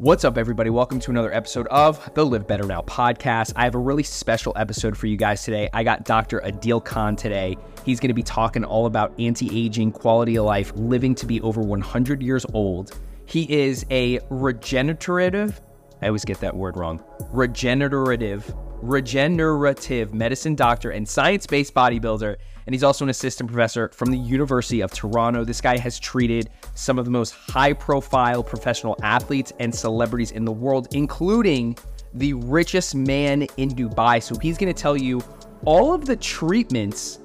[0.00, 0.70] What's up, everybody?
[0.70, 3.52] Welcome to another episode of the Live Better Now podcast.
[3.54, 5.68] I have a really special episode for you guys today.
[5.74, 6.40] I got Dr.
[6.40, 7.58] Adeel Khan today.
[7.84, 11.42] He's going to be talking all about anti aging, quality of life, living to be
[11.42, 12.98] over 100 years old.
[13.26, 15.60] He is a regenerative,
[16.00, 22.36] I always get that word wrong, regenerative, regenerative medicine doctor and science based bodybuilder
[22.66, 25.44] and he's also an assistant professor from the University of Toronto.
[25.44, 30.44] This guy has treated some of the most high profile professional athletes and celebrities in
[30.44, 31.76] the world, including
[32.14, 34.22] the richest man in Dubai.
[34.22, 35.20] So he's going to tell you
[35.64, 37.18] all of the treatments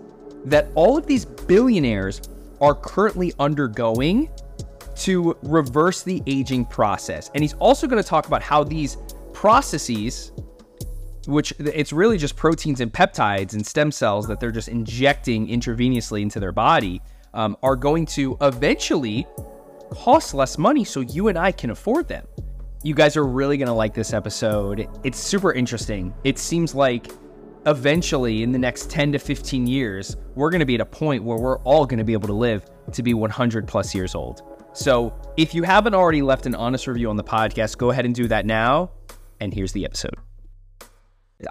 [0.46, 2.22] that all of these billionaires
[2.62, 4.30] are currently undergoing
[4.96, 7.30] to reverse the aging process.
[7.36, 8.98] And he's also going to talk about how these
[9.34, 10.32] processes
[11.28, 16.22] which it's really just proteins and peptides and stem cells that they're just injecting intravenously
[16.22, 17.02] into their body,
[17.34, 19.28] um, are going to eventually
[19.92, 22.26] cost less money so you and I can afford them.
[22.84, 24.88] You guys are really going to like this episode.
[25.04, 26.14] It's super interesting.
[26.24, 27.08] It seems like
[27.66, 31.24] eventually in the next 10 to 15 years, we're going to be at a point
[31.24, 34.44] where we're all going to be able to live to be 100 plus years old.
[34.74, 38.14] So if you haven't already left an honest review on the podcast, go ahead and
[38.14, 38.92] do that now.
[39.40, 40.16] And here's the episode.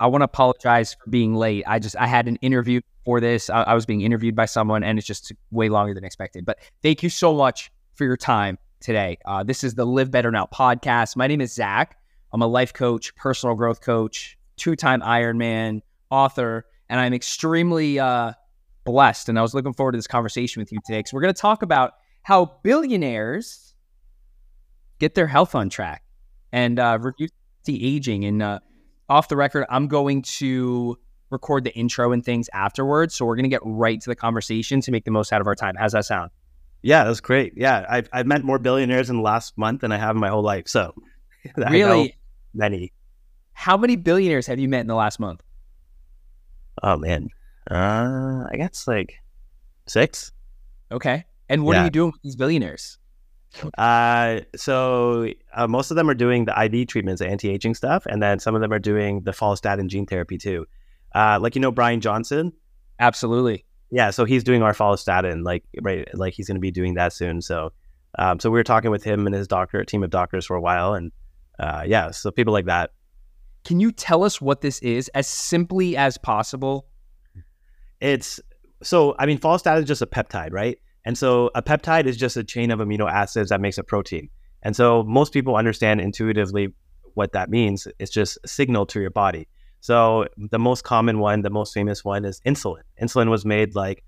[0.01, 1.65] I want to apologize for being late.
[1.67, 3.51] I just I had an interview for this.
[3.51, 6.47] I, I, was being interviewed by someone, and it's just way longer than expected.
[6.47, 9.19] But thank you so much for your time today.
[9.25, 11.17] Uh, this is the Live Better Now podcast.
[11.17, 11.99] My name is Zach.
[12.33, 18.33] I'm a life coach, personal growth coach, two-time Ironman author, and I'm extremely uh,
[18.85, 19.29] blessed.
[19.29, 21.41] And I was looking forward to this conversation with you today because we're going to
[21.41, 23.75] talk about how billionaires
[24.99, 26.03] get their health on track
[26.53, 27.31] and uh, reduce
[27.65, 28.61] the aging and uh,
[29.09, 30.99] off the record, I'm going to
[31.31, 33.15] record the intro and things afterwards.
[33.15, 35.47] So we're going to get right to the conversation to make the most out of
[35.47, 35.75] our time.
[35.77, 36.31] How's that sound?
[36.83, 37.55] Yeah, that's great.
[37.57, 40.29] Yeah, I've, I've met more billionaires in the last month than I have in my
[40.29, 40.69] whole life.
[40.69, 40.95] So
[41.57, 42.17] really,
[42.53, 42.93] many.
[43.53, 45.43] How many billionaires have you met in the last month?
[46.83, 47.29] Oh man,
[47.71, 49.15] uh, I guess like
[49.87, 50.33] six.
[50.91, 51.83] Okay, and what yeah.
[51.83, 52.99] are you doing with these billionaires?
[53.79, 58.39] Uh, so uh, most of them are doing the IV treatments, anti-aging stuff, and then
[58.39, 60.67] some of them are doing the follistatin gene therapy too.
[61.15, 62.53] Uh, like you know Brian Johnson.
[62.99, 63.65] Absolutely.
[63.91, 67.13] Yeah, so he's doing our follistatin, like right, like he's going to be doing that
[67.13, 67.41] soon.
[67.41, 67.73] So,
[68.19, 70.61] um, so we were talking with him and his doctor, team of doctors for a
[70.61, 71.13] while, and
[71.59, 72.91] uh, yeah, so people like that.
[73.65, 76.87] Can you tell us what this is as simply as possible?
[78.01, 78.41] It's
[78.83, 80.79] so I mean, follistatin is just a peptide, right?
[81.05, 84.29] And so a peptide is just a chain of amino acids that makes a protein.
[84.63, 86.75] And so most people understand intuitively
[87.15, 87.87] what that means.
[87.99, 89.49] It's just a signal to your body.
[89.81, 92.83] So the most common one, the most famous one is insulin.
[93.01, 94.03] Insulin was made like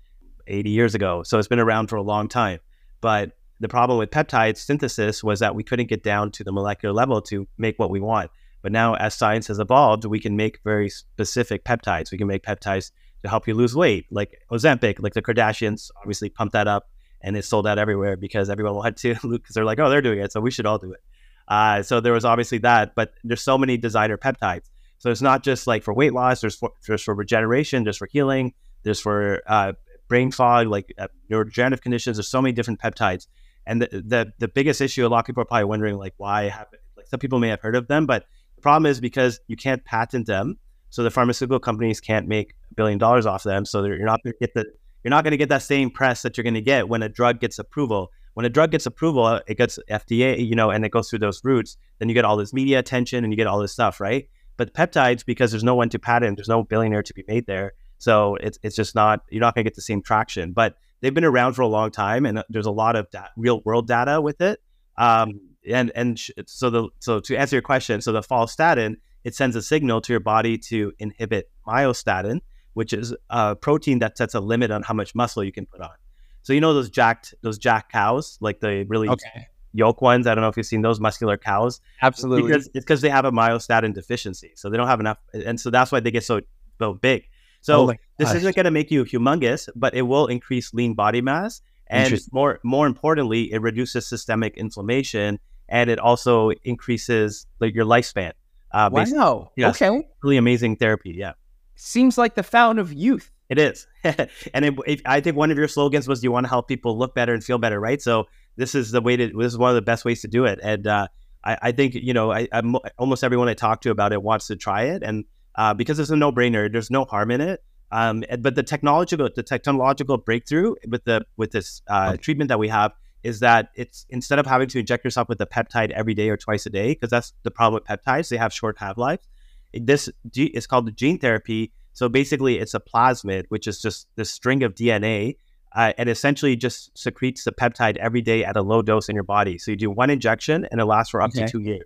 [0.47, 1.21] 80 years ago.
[1.23, 2.59] So it's been around for a long time.
[2.99, 6.93] But the problem with peptide synthesis was that we couldn't get down to the molecular
[6.93, 8.31] level to make what we want.
[8.63, 12.11] But now, as science has evolved, we can make very specific peptides.
[12.11, 12.91] We can make peptides
[13.23, 16.89] to help you lose weight, like Ozempic, like the Kardashians obviously pumped that up
[17.21, 20.19] and it sold out everywhere because everyone wanted to because they're like, oh, they're doing
[20.19, 20.99] it, so we should all do it.
[21.47, 24.69] Uh, so there was obviously that, but there's so many designer peptides.
[24.99, 26.41] So it's not just like for weight loss.
[26.41, 27.83] There's for, there's for regeneration.
[27.83, 28.53] There's for healing.
[28.83, 29.73] There's for uh,
[30.07, 32.17] brain fog, like uh, neurodegenerative conditions.
[32.17, 33.27] There's so many different peptides.
[33.65, 36.49] And the, the the biggest issue, a lot of people are probably wondering, like, why
[36.49, 38.25] have like some people may have heard of them, but
[38.55, 40.57] the problem is because you can't patent them,
[40.89, 43.65] so the pharmaceutical companies can't make billion dollars off them.
[43.65, 44.65] So you're not going to get
[45.03, 47.09] you're not going to get that same press that you're going to get when a
[47.09, 48.11] drug gets approval.
[48.35, 51.43] When a drug gets approval, it gets FDA, you know, and it goes through those
[51.43, 51.75] routes.
[51.99, 54.29] Then you get all this media attention and you get all this stuff, right?
[54.57, 57.73] But peptides, because there's no one to patent, there's no billionaire to be made there.
[57.97, 60.53] So it's it's just not you're not going to get the same traction.
[60.53, 63.61] But they've been around for a long time, and there's a lot of da- real
[63.65, 64.61] world data with it.
[64.97, 68.97] Um, and and sh- so the so to answer your question, so the false follistatin
[69.27, 72.39] it sends a signal to your body to inhibit myostatin,
[72.77, 75.81] which is a protein that sets a limit on how much muscle you can put
[75.81, 75.95] on.
[76.43, 79.47] So you know those jacked those jack cows, like the really okay.
[79.73, 80.27] yoke ones.
[80.27, 81.81] I don't know if you've seen those muscular cows.
[82.03, 85.59] Absolutely, because, it's because they have a myostatin deficiency, so they don't have enough, and
[85.59, 86.41] so that's why they get so
[86.77, 87.27] so big.
[87.61, 91.21] So oh this isn't going to make you humongous, but it will increase lean body
[91.21, 97.85] mass, and more more importantly, it reduces systemic inflammation, and it also increases like your
[97.85, 98.33] lifespan.
[98.71, 99.49] Uh, wow.
[99.55, 100.07] Yes, okay.
[100.21, 101.15] Really amazing therapy.
[101.17, 101.33] Yeah
[101.77, 103.31] seems like the fountain of youth.
[103.49, 106.49] It is, and it, it, I think one of your slogans was you want to
[106.49, 108.01] help people look better and feel better, right?
[108.01, 108.25] So
[108.57, 109.27] this is the way to.
[109.27, 111.07] This is one of the best ways to do it, and uh,
[111.45, 114.47] I, I, think you know, I, I'm, almost everyone I talk to about it wants
[114.47, 115.23] to try it, and
[115.55, 117.63] uh, because it's a no-brainer, there's no harm in it.
[117.89, 122.17] Um, but the technological, the technological breakthrough with the with this uh, okay.
[122.17, 122.91] treatment that we have
[123.23, 126.37] is that it's instead of having to inject yourself with the peptide every day or
[126.37, 129.27] twice a day, because that's the problem with peptides, they have short half lives.
[129.73, 131.71] This is called the gene therapy.
[131.93, 135.37] So basically, it's a plasmid, which is just this string of DNA,
[135.75, 139.23] uh, and essentially just secretes the peptide every day at a low dose in your
[139.23, 139.57] body.
[139.57, 141.45] So you do one injection, and it lasts for up Okay.
[141.45, 141.83] to two years.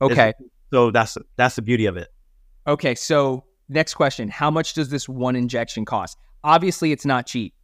[0.00, 0.32] Okay.
[0.72, 2.08] So that's that's the beauty of it.
[2.66, 2.94] Okay.
[2.94, 6.18] So next question: How much does this one injection cost?
[6.44, 7.54] Obviously, it's not cheap.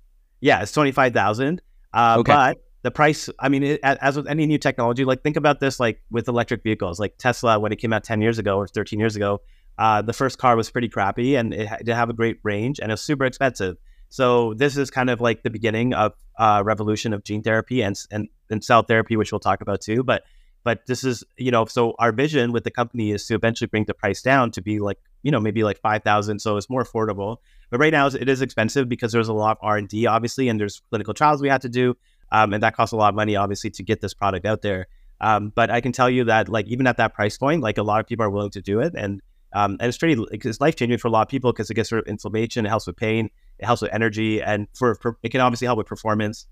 [0.40, 1.60] Yeah, it's twenty five thousand.
[1.92, 2.32] Uh, Okay.
[2.32, 5.78] But the price, I mean, it, as with any new technology, like think about this,
[5.78, 8.98] like with electric vehicles, like Tesla when it came out ten years ago or thirteen
[8.98, 9.40] years ago,
[9.78, 12.90] uh, the first car was pretty crappy and it didn't have a great range and
[12.90, 13.76] it was super expensive.
[14.08, 17.96] So this is kind of like the beginning of uh, revolution of gene therapy and,
[18.10, 20.02] and and cell therapy, which we'll talk about too.
[20.02, 20.24] But
[20.64, 23.84] but this is you know, so our vision with the company is to eventually bring
[23.84, 26.84] the price down to be like you know maybe like five thousand, so it's more
[26.84, 27.38] affordable.
[27.70, 30.48] But right now it is expensive because there's a lot of R and D, obviously,
[30.48, 31.96] and there's clinical trials we have to do,
[32.32, 34.88] um, and that costs a lot of money, obviously, to get this product out there.
[35.20, 37.84] Um, but I can tell you that, like, even at that price point, like a
[37.84, 39.20] lot of people are willing to do it, and
[39.52, 41.92] um, and it's pretty, it's life changing for a lot of people because it gets
[41.92, 45.28] rid of inflammation, it helps with pain, it helps with energy, and for, for it
[45.28, 46.46] can obviously help with performance.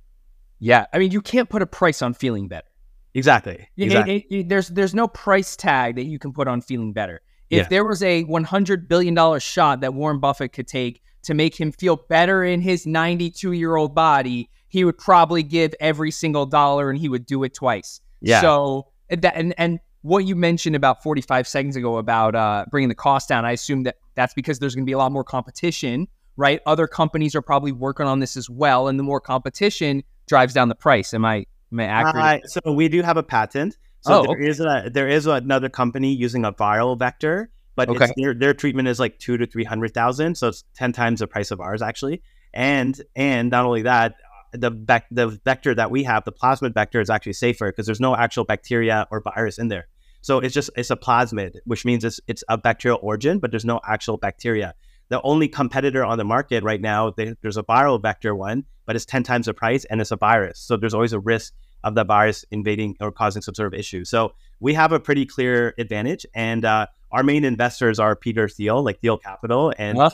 [0.59, 0.85] Yeah.
[0.93, 2.67] I mean, you can't put a price on feeling better.
[3.15, 3.67] Exactly.
[3.79, 4.17] Exactly.
[4.31, 7.23] it- it- there's there's no price tag that you can put on feeling better.
[7.49, 7.69] If Yeah.
[7.69, 11.73] there was a 100 billion dollar shot that Warren Buffett could take to make him
[11.73, 16.89] feel better in his 92 year old body, he would probably give every single dollar
[16.89, 18.01] and he would do it twice.
[18.21, 18.41] Yeah.
[18.41, 22.89] So and that and and what you mentioned about 45 seconds ago about uh, bringing
[22.89, 25.25] the cost down, I assume that that's because there's going to be a lot more
[25.25, 26.61] competition, right?
[26.65, 30.69] Other companies are probably working on this as well, and the more competition drives down
[30.69, 31.13] the price.
[31.13, 32.45] Am I am I accurate?
[32.45, 33.77] Uh, so we do have a patent.
[34.03, 38.05] So Oh, there is a there is another company using a viral vector, but Okay.
[38.05, 41.21] it's, their their treatment is like two to three hundred thousand, so it's ten times
[41.21, 42.23] the price of ours actually.
[42.55, 44.15] And and not only that,
[44.53, 48.01] the bec- the vector that we have, the plasmid vector, is actually safer because there's
[48.01, 49.89] no actual bacteria or virus in there.
[50.23, 53.65] So it's just it's a plasmid, which means it's it's a bacterial origin, but there's
[53.65, 54.75] no actual bacteria.
[55.09, 58.97] The only competitor on the market right now, they, there's a viral vector one, but
[58.97, 60.61] it's ten times the price, and it's a virus.
[60.61, 64.05] So there's always a risk of the virus invading or causing some sort of issue.
[64.05, 68.85] So we have a pretty clear advantage, and uh, our main investors are Peter Thiel,
[68.85, 70.13] like Thiel Capital, and, Well,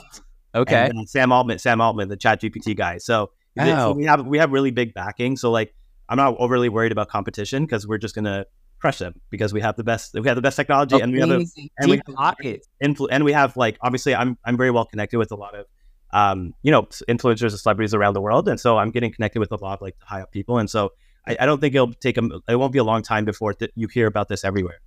[0.55, 0.89] okay.
[0.89, 2.97] and, uh, Sam Altman, Sam Altman, the Chat GPT guy.
[2.97, 3.31] So,
[3.65, 5.37] so we have we have really big backing.
[5.37, 5.73] So like
[6.09, 8.45] I'm not overly worried about competition because we're just gonna
[8.79, 11.29] crush them because we have the best we have the best technology and we have
[11.31, 11.35] a
[11.79, 12.67] and we Deep have- pockets.
[12.83, 15.65] influ- and we have like obviously I'm I'm very well connected with a lot of
[16.11, 19.51] um you know influencers and celebrities around the world, and so I'm getting connected with
[19.51, 20.91] a lot of like high up people, and so
[21.27, 23.71] I, I don't think it'll take a it won't be a long time before th-
[23.75, 24.79] you hear about this everywhere.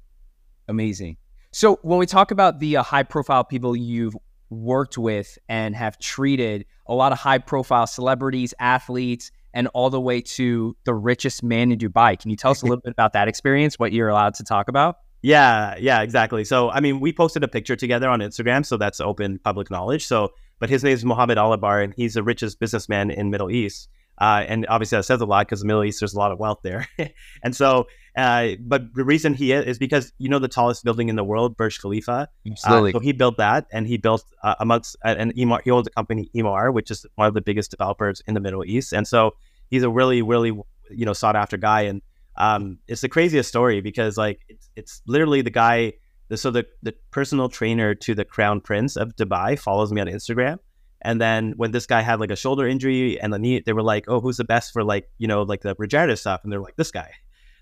[0.69, 1.17] Amazing.
[1.53, 4.17] So when we talk about the uh, high profile people you've
[4.51, 10.01] worked with and have treated, a lot of high profile celebrities, athletes, and all the
[10.01, 12.19] way to the richest man in Dubai.
[12.19, 13.79] Can you tell us a little bit about that experience?
[13.79, 14.97] What you're allowed to talk about?
[15.23, 16.45] Yeah, yeah, exactly.
[16.45, 20.07] So, I mean, we posted a picture together on Instagram, so that's open public knowledge.
[20.07, 23.89] So, but his name is Mohammed Alabbar, and he's the richest businessman in Middle East.
[24.21, 26.39] Uh, and obviously, that says a lot because the Middle East, there's a lot of
[26.39, 26.87] wealth there.
[27.43, 27.87] and so,
[28.17, 31.25] uh, but the reason he is, is because you know the tallest building in the
[31.25, 32.29] world, Burj Khalifa.
[32.93, 35.87] Uh, so he built that, and he built uh, amongst uh, and Emaar, he owns
[35.87, 39.09] a company Emaar, which is one of the biggest developers in the Middle East, and
[39.09, 39.35] so
[39.71, 40.51] he's a really, really
[40.91, 42.03] you know sought after guy, and
[42.37, 45.95] um, it's the craziest story because like it's it's literally the guy.
[46.29, 50.07] The, so the the personal trainer to the crown prince of Dubai follows me on
[50.09, 50.59] Instagram,
[51.03, 53.83] and then when this guy had like a shoulder injury and the knee, they were
[53.83, 56.61] like, "Oh, who's the best for like you know like the regenerative stuff?" And they're
[56.61, 57.11] like, "This guy."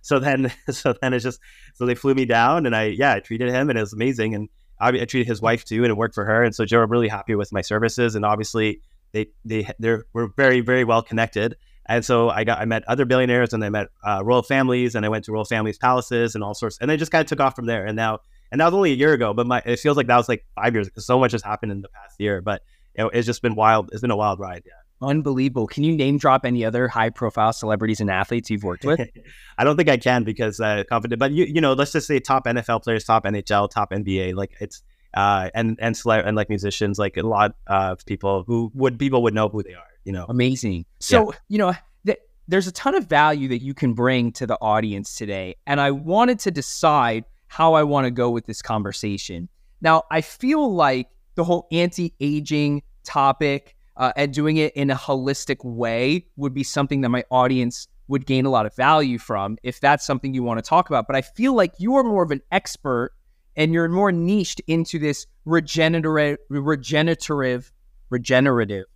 [0.02, 1.40] So then, so then it's just
[1.75, 4.35] so they flew me down, and I yeah I treated him, and it was amazing,
[4.35, 4.49] and
[4.80, 6.87] I, I treated his wife too, and it worked for her, and so Joe were
[6.87, 8.80] really happy with my services, and obviously
[9.12, 13.04] they they they're we're very very well connected, and so I got I met other
[13.04, 16.42] billionaires, and I met uh, royal families, and I went to royal families' palaces, and
[16.42, 18.66] all sorts, and they just kind of took off from there, and now and that
[18.66, 20.88] was only a year ago, but my it feels like that was like five years
[20.88, 22.62] because so much has happened in the past year, but
[22.97, 23.90] you know, it's just been wild.
[23.92, 24.62] It's been a wild ride.
[24.66, 24.73] Yeah.
[25.00, 25.68] Unbelievable.
[25.68, 29.00] Can you name drop any other high profile celebrities and athletes you've worked with?
[29.59, 32.18] I don't think I can because uh, confident, but you you know, let's just say
[32.18, 34.83] top NFL players, top NHL, top NBA, like it's
[35.14, 39.23] uh and and cele- and like musicians, like a lot of people who would people
[39.23, 39.85] would know who they are.
[40.04, 40.87] You know, Amazing.
[41.00, 41.75] So, you know,
[42.07, 42.18] th-
[42.49, 45.54] there's a ton of value that you can bring to the audience today.
[45.66, 49.49] And I wanted to decide how I want to go with this conversation.
[49.83, 54.95] Now, I feel like the whole anti aging topic uh, and doing it in a
[54.97, 59.57] holistic way would be something that my audience would gain a lot of value from
[59.62, 61.07] if that's something you want to talk about.
[61.07, 63.12] But I feel like you're more of an expert
[63.57, 67.73] and you're more niched into this regenerative, regenerative,
[68.11, 68.87] regenerative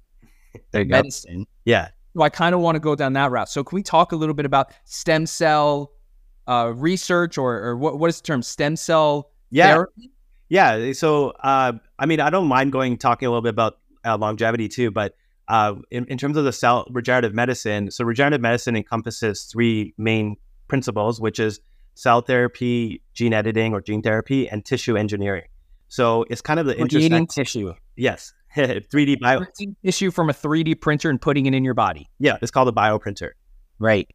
[0.74, 0.84] you go.
[0.84, 1.46] medicine.
[1.64, 3.48] Yeah, So I kind of want to go down that route.
[3.48, 5.92] So can we talk a little bit about stem cell
[6.48, 9.74] uh, research or, or what, what is the term stem cell yeah.
[9.74, 10.10] therapy?
[10.48, 10.92] Yeah.
[10.92, 11.72] So, uh,
[12.02, 15.14] I mean, I don't mind going talking a little bit about uh, longevity too, but
[15.46, 20.34] uh, in, in terms of the cell regenerative medicine, so regenerative medicine encompasses three main
[20.66, 21.60] principles, which is
[21.94, 25.44] cell therapy, gene editing or gene therapy, and tissue engineering.
[25.86, 27.72] So it's kind of the creating tissue.
[27.94, 29.44] Yes, 3D bio
[29.84, 32.10] tissue from a 3D printer and putting it in your body.
[32.18, 33.30] Yeah, it's called a bioprinter.
[33.78, 34.12] Right.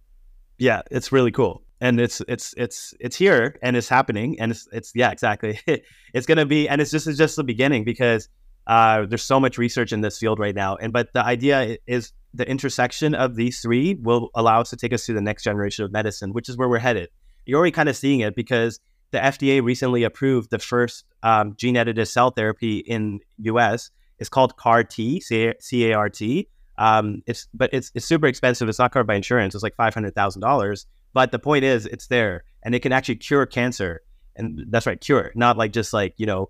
[0.58, 4.68] Yeah, it's really cool and it's it's it's it's here and it's happening and it's
[4.72, 5.60] it's yeah exactly.
[6.14, 8.30] It's gonna be and it's just it's just the beginning because
[8.66, 12.12] uh, there's so much research in this field right now and but the idea is
[12.34, 15.86] the intersection of these three will allow us to take us to the next generation
[15.86, 17.10] of medicine which is where we're headed.
[17.46, 18.80] You're already kind of seeing it because
[19.12, 24.58] the FDA recently approved the first um, gene edited cell therapy in US it's called
[24.58, 26.48] CAR T C A R T.
[26.78, 28.70] Um, it's but it's it's super expensive.
[28.70, 29.56] It's not covered by insurance.
[29.56, 32.92] It's like five hundred thousand dollars but the point is, it's there and it can
[32.92, 34.02] actually cure cancer.
[34.36, 36.50] And that's right, cure, not like just like, you know,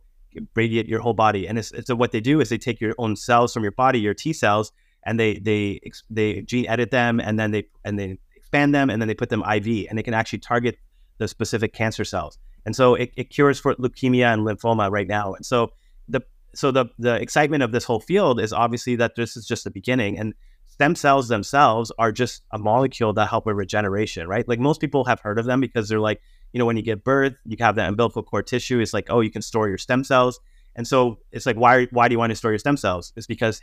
[0.56, 1.48] radiate your whole body.
[1.48, 4.00] And it's, it's what they do is they take your own cells from your body,
[4.00, 4.72] your T cells,
[5.04, 9.02] and they they they gene edit them and then they and they expand them and
[9.02, 10.78] then they put them IV and they can actually target
[11.18, 12.38] the specific cancer cells.
[12.66, 15.34] And so it, it cures for leukemia and lymphoma right now.
[15.34, 15.72] And so
[16.10, 16.22] the
[16.54, 19.72] so the the excitement of this whole field is obviously that this is just the
[19.72, 20.20] beginning.
[20.20, 20.34] And
[20.78, 24.48] stem cells themselves are just a molecule that help with regeneration, right?
[24.48, 26.22] Like most people have heard of them because they're like,
[26.54, 28.80] you know, when you give birth, you have that umbilical cord tissue.
[28.80, 30.40] It's like, oh, you can store your stem cells.
[30.76, 33.12] And so it's like, why, why do you want to store your stem cells?
[33.16, 33.60] It's because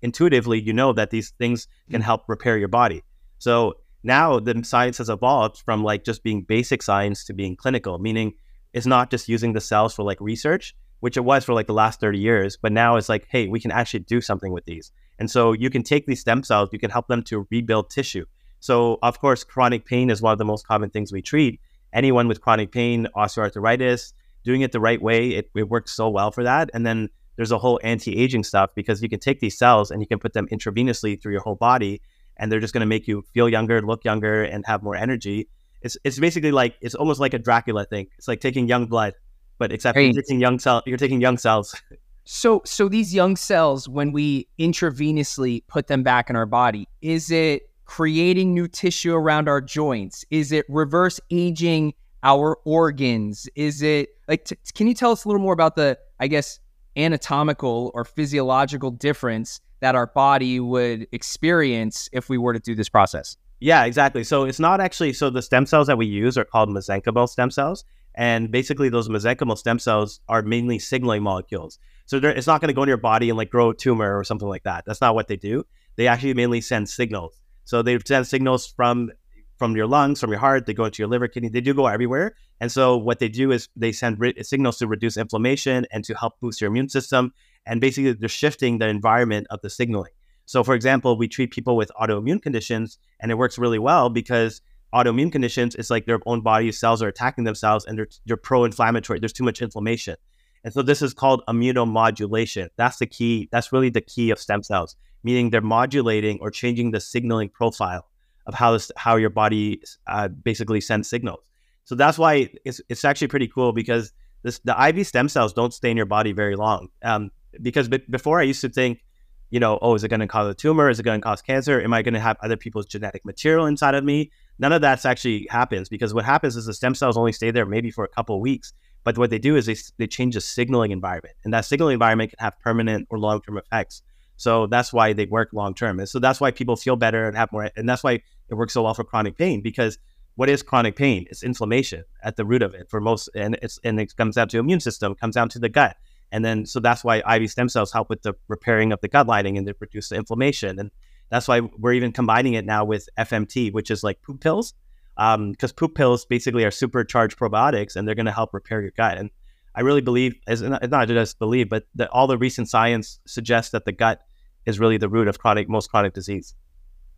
[0.00, 2.04] intuitively you know that these things can mm.
[2.04, 3.04] help repair your body.
[3.36, 7.98] So now the science has evolved from like just being basic science to being clinical,
[7.98, 8.32] meaning
[8.72, 11.74] it's not just using the cells for like research, which it was for like the
[11.74, 14.92] last 30 years, but now it's like, hey, we can actually do something with these.
[15.18, 18.24] And so you can take these stem cells, you can help them to rebuild tissue.
[18.60, 21.60] So, of course, chronic pain is one of the most common things we treat.
[21.92, 24.12] Anyone with chronic pain, osteoarthritis,
[24.44, 26.70] doing it the right way, it, it works so well for that.
[26.72, 30.02] And then there's a whole anti aging stuff because you can take these cells and
[30.02, 32.02] you can put them intravenously through your whole body,
[32.36, 35.48] and they're just going to make you feel younger, look younger, and have more energy.
[35.82, 38.08] It's, it's basically like it's almost like a Dracula thing.
[38.18, 39.14] It's like taking young blood,
[39.60, 40.82] but except you're taking young cells.
[40.86, 41.80] you're taking young cells.
[42.32, 47.32] So, so these young cells, when we intravenously put them back in our body, is
[47.32, 50.24] it creating new tissue around our joints?
[50.30, 53.48] Is it reverse aging our organs?
[53.56, 54.44] Is it like?
[54.44, 56.60] T- can you tell us a little more about the, I guess,
[56.96, 62.88] anatomical or physiological difference that our body would experience if we were to do this
[62.88, 63.38] process?
[63.58, 64.22] Yeah, exactly.
[64.22, 65.14] So it's not actually.
[65.14, 69.08] So the stem cells that we use are called mesenchymal stem cells, and basically those
[69.08, 71.78] mesenchymal stem cells are mainly signaling molecules.
[72.06, 74.24] So it's not going to go in your body and like grow a tumor or
[74.24, 74.84] something like that.
[74.84, 75.64] That's not what they do.
[75.96, 77.40] They actually mainly send signals.
[77.64, 79.10] So they send signals from
[79.58, 80.64] from your lungs, from your heart.
[80.64, 81.50] They go into your liver, kidney.
[81.50, 82.34] They do go everywhere.
[82.60, 86.14] And so what they do is they send re- signals to reduce inflammation and to
[86.14, 87.34] help boost your immune system.
[87.66, 90.12] And basically, they're shifting the environment of the signaling.
[90.46, 94.62] So, for example, we treat people with autoimmune conditions, and it works really well because
[94.94, 99.18] autoimmune conditions is like their own body cells are attacking themselves and they're, they're pro-inflammatory.
[99.18, 100.16] There's too much inflammation.
[100.64, 102.68] And so this is called immunomodulation.
[102.76, 103.48] That's the key.
[103.50, 108.06] That's really the key of stem cells, meaning they're modulating or changing the signaling profile
[108.46, 111.40] of how this, how your body uh, basically sends signals.
[111.84, 115.72] So that's why it's, it's actually pretty cool because this, the IV stem cells don't
[115.72, 116.88] stay in your body very long.
[117.02, 117.30] Um,
[117.62, 119.02] because b- before I used to think,
[119.50, 120.88] you know, oh, is it going to cause a tumor?
[120.88, 121.80] Is it going to cause cancer?
[121.80, 124.30] Am I going to have other people's genetic material inside of me?
[124.60, 127.66] None of that's actually happens because what happens is the stem cells only stay there
[127.66, 128.72] maybe for a couple of weeks
[129.04, 132.30] but what they do is they, they change the signaling environment, and that signaling environment
[132.30, 134.02] can have permanent or long term effects.
[134.36, 135.98] So that's why they work long term.
[135.98, 137.70] And so that's why people feel better and have more.
[137.76, 139.98] And that's why it works so well for chronic pain because
[140.36, 141.26] what is chronic pain?
[141.30, 144.48] It's inflammation at the root of it for most, and it's and it comes down
[144.48, 145.96] to immune system, comes down to the gut,
[146.30, 149.26] and then so that's why IV stem cells help with the repairing of the gut
[149.26, 150.78] lining and they reduce the inflammation.
[150.78, 150.90] And
[151.30, 154.74] that's why we're even combining it now with FMT, which is like poop pills
[155.16, 158.92] because um, poop pills basically are supercharged probiotics and they're going to help repair your
[158.92, 159.18] gut.
[159.18, 159.30] And
[159.74, 163.72] I really believe, as not, not just believe, but that all the recent science suggests
[163.72, 164.22] that the gut
[164.66, 166.54] is really the root of chronic most chronic disease.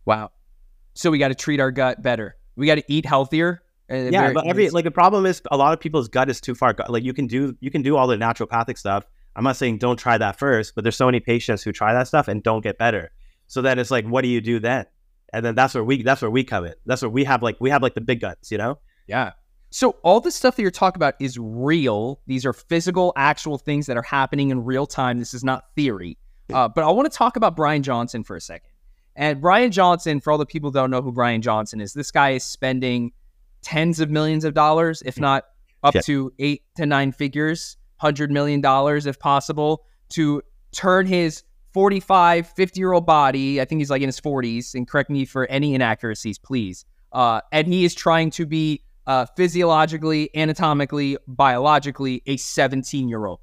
[0.05, 0.31] Wow.
[0.95, 2.35] So we got to treat our gut better.
[2.55, 3.63] We got to eat healthier.
[3.89, 6.39] Uh, yeah, very, but every like the problem is a lot of people's gut is
[6.39, 6.75] too far.
[6.87, 9.05] Like you can do you can do all the naturopathic stuff.
[9.35, 12.07] I'm not saying don't try that first, but there's so many patients who try that
[12.07, 13.11] stuff and don't get better.
[13.53, 14.87] So then it's like, what do you do then?
[15.31, 16.73] and then that's where we that's where we come in.
[16.87, 18.79] That's where we have like we have like the big guns, you know?
[19.07, 19.33] Yeah.
[19.71, 22.19] So all the stuff that you're talking about is real.
[22.27, 25.17] These are physical, actual things that are happening in real time.
[25.19, 26.17] This is not theory.
[26.51, 28.69] Uh, but I want to talk about Brian Johnson for a second.
[29.15, 32.11] And Brian Johnson, for all the people who don't know who Brian Johnson is, this
[32.11, 33.11] guy is spending
[33.63, 35.45] tens of millions of dollars, if not
[35.83, 36.01] up Yeah.
[36.01, 40.41] to eight to nine figures, hundred million dollars if possible, to
[40.71, 41.43] turn his
[41.73, 45.25] 45, 50 year old body, I think he's like in his 40s, and correct me
[45.25, 46.85] for any inaccuracies, please.
[47.11, 53.39] Uh, and he is trying to be uh, physiologically, anatomically, biologically a 17 year old.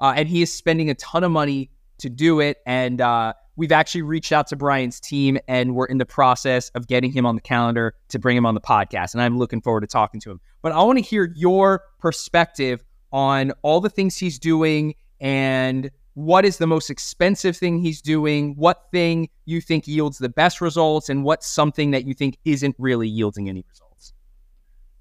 [0.00, 2.58] Uh, and he is spending a ton of money to do it.
[2.66, 6.88] And uh, we've actually reached out to Brian's team and we're in the process of
[6.88, 9.14] getting him on the calendar to bring him on the podcast.
[9.14, 10.40] And I'm looking forward to talking to him.
[10.62, 16.44] But I want to hear your perspective on all the things he's doing and what
[16.44, 21.08] is the most expensive thing he's doing, what thing you think yields the best results,
[21.08, 24.12] and what's something that you think isn't really yielding any results.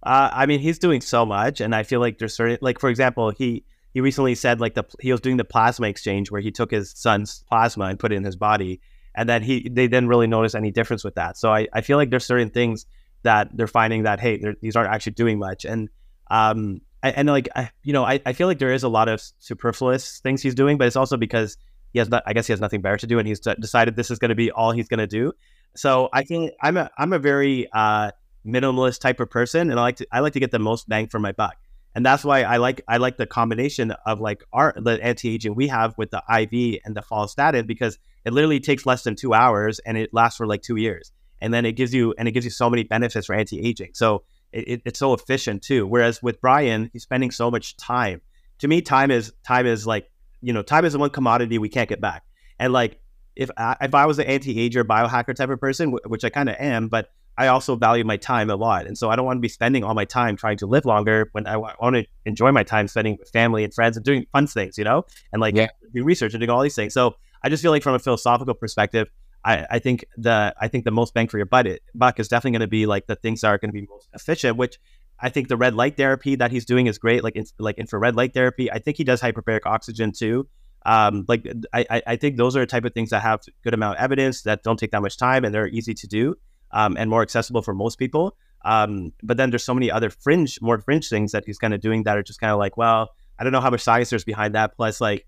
[0.03, 2.89] Uh, I mean, he's doing so much, and I feel like there's certain, like for
[2.89, 6.51] example, he he recently said like the he was doing the plasma exchange where he
[6.51, 8.79] took his son's plasma and put it in his body,
[9.13, 11.37] and then he they didn't really notice any difference with that.
[11.37, 12.85] So I, I feel like there's certain things
[13.23, 15.89] that they're finding that hey, these aren't actually doing much, and
[16.31, 19.21] um And like I, you know I, I feel like there is a lot of
[19.39, 21.57] superfluous things he's doing, but it's also because
[21.93, 24.11] he has not, I guess he has nothing better to do, and he's decided this
[24.11, 25.33] is going to be all he's going to do.
[25.75, 28.11] So I think I'm a I'm a very uh,
[28.45, 31.07] minimalist type of person, and I like to I like to get the most bang
[31.07, 31.55] for my buck,
[31.95, 35.55] and that's why I like I like the combination of like our the anti aging
[35.55, 39.33] we have with the IV and the follistatin because it literally takes less than two
[39.33, 42.31] hours and it lasts for like two years, and then it gives you and it
[42.31, 43.91] gives you so many benefits for anti aging.
[43.93, 45.87] So it, it, it's so efficient too.
[45.87, 48.21] Whereas with Brian, he's spending so much time.
[48.59, 50.09] To me, time is time is like
[50.41, 52.23] you know time is the one commodity we can't get back,
[52.59, 52.99] and like
[53.35, 56.49] if I, if I was an anti-ager biohacker type of person, wh- which I kind
[56.49, 59.37] of am, but I also value my time a lot, and so I don't want
[59.37, 62.51] to be spending all my time trying to live longer when I want to enjoy
[62.51, 65.55] my time spending with family and friends and doing fun things, you know, and like
[65.55, 65.69] Yeah.
[65.93, 66.93] doing research and doing all these things.
[66.93, 69.07] So I just feel like from a philosophical perspective,
[69.43, 72.51] I, I think the I think the most bang for your butt buck is definitely
[72.51, 74.77] going to be like the things that are going to be most efficient, which
[75.19, 78.15] I think the red light therapy that he's doing is great, like in, like infrared
[78.15, 78.71] light therapy.
[78.71, 80.47] I think he does hyperbaric oxygen too
[80.85, 83.97] um, like I, I- think those are the type of things that have good amount
[83.97, 86.35] of evidence that don't take that much time and they're easy to do
[86.71, 88.35] um, and more accessible for most people.
[88.63, 91.81] Um, but then there's so many other fringe, more fringe things that he's kind of
[91.81, 94.23] doing that are just kind of like, well, I don't know how much science there's
[94.23, 94.75] behind that.
[94.75, 95.27] Plus, like,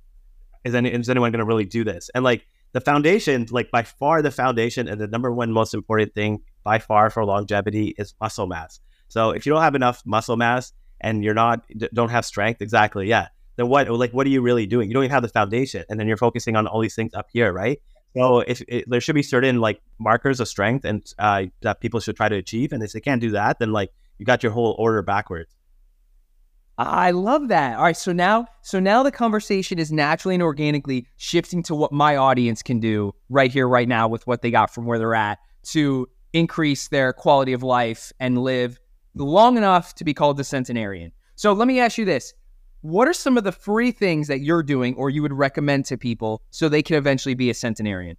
[0.64, 2.10] is, any, is anyone going to really do this?
[2.16, 6.14] And like the foundation, like by far the foundation and the number one most important
[6.14, 8.80] thing by far for longevity is muscle mass.
[9.08, 13.08] So if you don't have enough muscle mass and you're not don't have strength, exactly,
[13.08, 13.28] yeah.
[13.56, 14.90] Then what like what are you really doing?
[14.90, 17.28] You don't even have the foundation, and then you're focusing on all these things up
[17.32, 17.80] here, right?
[18.16, 22.00] So if it, there should be certain like markers of strength and uh, that people
[22.00, 24.52] should try to achieve, and if they can't do that, then like you got your
[24.52, 25.56] whole order backwards.
[26.78, 27.78] I love that.
[27.78, 31.92] All right, so now so now the conversation is naturally and organically shifting to what
[31.92, 35.14] my audience can do right here right now with what they got from where they're
[35.14, 38.80] at to increase their quality of life and live
[39.16, 41.12] long enough to be called the centenarian.
[41.36, 42.34] So let me ask you this.
[42.82, 45.98] What are some of the free things that you're doing or you would recommend to
[45.98, 48.18] people so they can eventually be a centenarian?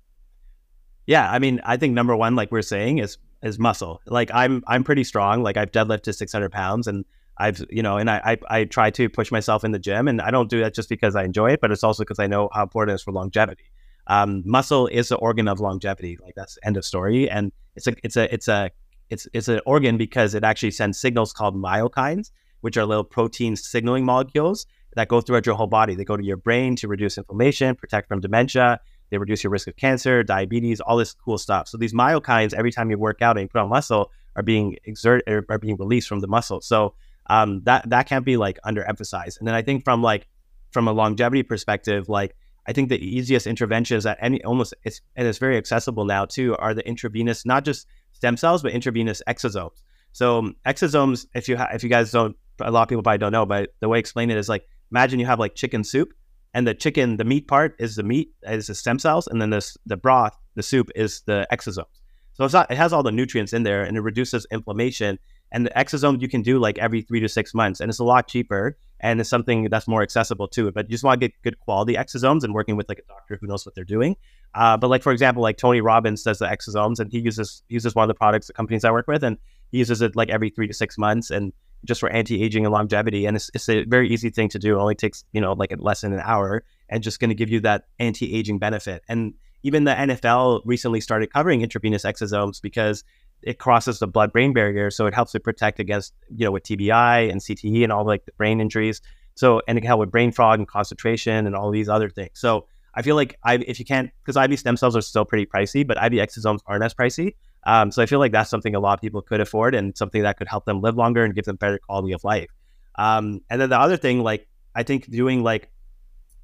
[1.07, 4.01] Yeah, I mean, I think number one, like we're saying, is is muscle.
[4.07, 5.43] Like I'm I'm pretty strong.
[5.43, 7.05] Like I've deadlifted 600 pounds, and
[7.37, 10.21] I've you know, and I, I I try to push myself in the gym, and
[10.21, 12.49] I don't do that just because I enjoy it, but it's also because I know
[12.53, 13.65] how important it is for longevity.
[14.07, 16.19] Um, muscle is the organ of longevity.
[16.23, 18.71] Like that's end of story, and it's a it's a it's a
[19.11, 23.57] it's it's an organ because it actually sends signals called myokines, which are little protein
[23.57, 25.95] signaling molecules that go throughout your whole body.
[25.95, 29.69] They go to your brain to reduce inflammation, protect from dementia, they reduce your risk
[29.69, 31.69] of cancer, diabetes, all this cool stuff.
[31.69, 34.77] So these myokines, every time you work out and you put on muscle, are being
[34.85, 36.61] exert are are being released from the muscle.
[36.61, 36.95] So
[37.27, 39.39] um, that that can't be like underemphasized.
[39.39, 40.27] And then I think from like
[40.71, 42.35] from a longevity perspective, like
[42.67, 46.57] I think the easiest interventions that any almost it's, and it's very accessible now too
[46.57, 49.83] are the intravenous, not just stem cells, but intravenous exosomes.
[50.13, 53.19] So um, exosomes, if you ha- if you guys don't, a lot of people probably
[53.19, 55.85] don't know, but the way I explain it is like imagine you have like chicken
[55.85, 56.13] soup,
[56.55, 59.51] and the chicken, the meat part is the meat, is the stem cells, and then
[59.51, 61.87] this the broth, the soup is the exosomes.
[62.35, 65.19] So it's not, it has all the nutrients in there, and it reduces inflammation.
[65.55, 68.05] And the exosome you can do like every three to six months, and it's a
[68.05, 70.73] lot cheaper, and it's something that's more accessible too.
[70.73, 73.39] But you just want to get good quality exosomes, and working with like a doctor
[73.41, 74.17] who knows what they're doing.
[74.55, 77.75] Uh, but like for example, like Tony Robbins does the exosomes, and he uses he
[77.75, 79.39] uses one of the products, the companies I work with, and
[79.71, 81.53] he uses it like every three to six months, and
[81.85, 83.25] just for anti-aging and longevity.
[83.25, 84.77] And it's, it's a very easy thing to do.
[84.77, 87.51] It only takes you know like less than an hour, and just going to give
[87.51, 89.05] you that anti-aging benefit.
[89.09, 93.03] And even the NFL recently started covering intravenous exosomes because
[93.47, 97.31] it crosses the blood-brain barrier, so it helps to protect against you know with TBI
[97.31, 99.01] and CTE and all like the brain injuries.
[99.35, 102.33] So and it can help with brain fog and concentration and all these other things.
[102.35, 105.47] So I feel like I, if you can't, because IV stem cells are still pretty
[105.47, 107.35] pricey, but IV exosomes aren't as pricey.
[107.67, 110.23] Um, so I feel like that's something a lot of people could afford and something
[110.23, 112.51] that could help them live longer and give them better quality of life.
[112.97, 115.71] Um, and then the other thing, like I think doing like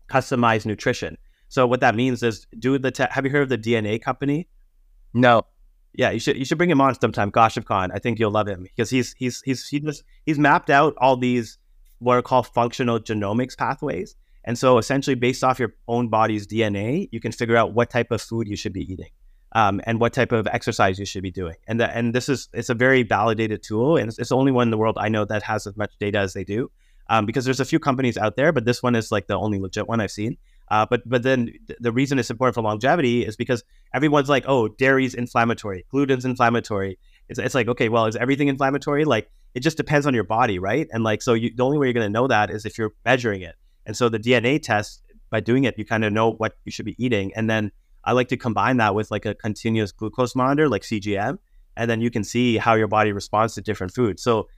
[0.08, 1.16] customized nutrition.
[1.48, 4.48] So what that means is do the te- have you heard of the DNA company?
[5.14, 5.46] No.
[5.92, 7.90] Yeah, you should you should bring him on sometime, Kashif Khan.
[7.92, 11.16] I think you'll love him because he's he's he's he just he's mapped out all
[11.16, 11.59] these
[11.98, 14.16] what are called functional genomics pathways.
[14.44, 18.11] And so essentially based off your own body's DNA, you can figure out what type
[18.11, 19.11] of food you should be eating.
[19.53, 21.57] Um, and what type of exercise you should be doing.
[21.66, 24.53] And the, and this is it's a very validated tool, and it's, it's, the only
[24.53, 26.70] one in the world I know that has as much data as they do.
[27.09, 29.59] Um, because there's a few companies out there, but this one is like the only
[29.59, 30.37] legit one I've seen.
[30.70, 34.44] Uh, but but then th- the reason it's important for longevity is because everyone's like,
[34.46, 36.98] oh, dairy's inflammatory, gluten's inflammatory.
[37.28, 39.04] It's, it's like, okay, well, is everything inflammatory?
[39.04, 40.87] Like, it just depends on your body, right?
[40.92, 42.92] And like, so you, the only way you're going to know that is if you're
[43.04, 43.56] measuring it.
[43.87, 46.87] And so the DNA test, by doing it, you kind of know what you should
[46.87, 47.33] be eating.
[47.35, 47.72] And then
[48.04, 51.38] I like to combine that with like a continuous glucose monitor, like CGM,
[51.76, 54.22] and then you can see how your body responds to different foods.
[54.22, 54.48] So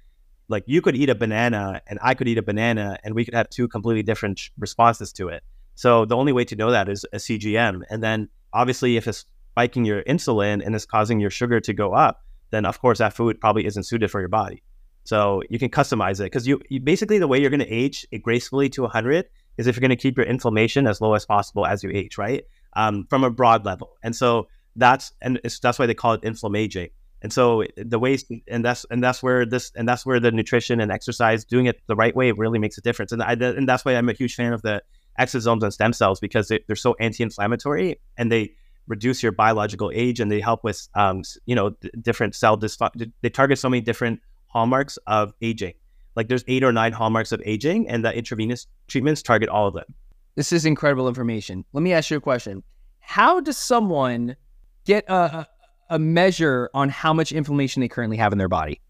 [0.48, 3.35] like you could eat a banana and I could eat a banana and we could
[3.35, 5.42] have two completely different responses to it.
[5.83, 7.83] So the only way to know that is a CGM.
[7.90, 11.92] And then obviously, if it's spiking your insulin and it's causing your sugar to go
[11.92, 14.62] up, then of course that food probably isn't suited for your body.
[15.03, 18.07] So you can customize it because you, you, basically the way you're going to age
[18.23, 19.27] gracefully to 100
[19.59, 22.16] is if you're going to keep your inflammation as low as possible as you age,
[22.16, 22.45] right?
[22.75, 23.97] Um, from a broad level.
[24.05, 26.90] And so that's and that's why they call it inflammaging.
[27.23, 30.81] And so the ways, and that's and that's where this and that's where the nutrition
[30.81, 33.11] and exercise, doing it the right way, really makes a difference.
[33.11, 34.81] And I, and that's why I'm a huge fan of the
[35.18, 38.55] exosomes and stem cells because they, are so anti-inflammatory and they
[38.87, 43.12] reduce your biological age and they help with um, you know d- different cell dysfunction.
[43.22, 45.75] They target so many different hallmarks of aging.
[46.16, 49.75] Like there's eight or nine hallmarks of aging, and the intravenous treatments target all of
[49.75, 49.94] them.
[50.35, 51.64] This is incredible information.
[51.72, 52.62] Let me ask you a question:
[53.01, 54.37] How does someone
[54.85, 55.46] get a,
[55.88, 58.81] a measure on how much inflammation they currently have in their body?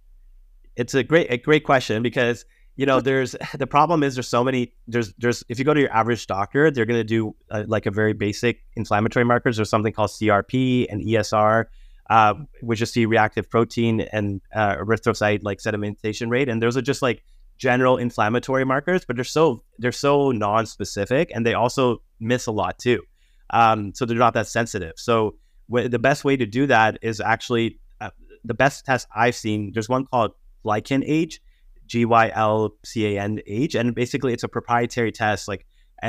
[0.74, 2.44] It's a great a great question because
[2.76, 5.80] you know there's the problem is there's so many there's there's if you go to
[5.80, 9.56] your average doctor they're going to do uh, like a very basic inflammatory markers.
[9.56, 11.66] There's something called crp and esr
[12.10, 16.48] uh, which is c-reactive protein and uh, erythrocyte like sedimentation rate.
[16.48, 17.22] And those are just like
[17.58, 22.78] general inflammatory markers but they're so they're so non-specific and they also miss a lot
[22.78, 23.02] too.
[23.50, 24.94] Um, so they're not that sensitive.
[24.96, 25.36] So
[25.68, 28.10] w- the best way to do that is actually uh,
[28.44, 30.32] the best test i've seen there's one called
[30.64, 31.38] GlycanAge
[31.86, 35.48] G Y L C A N H, and basically it's a proprietary test.
[35.48, 35.66] Like,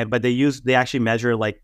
[0.08, 1.62] but they use they actually measure like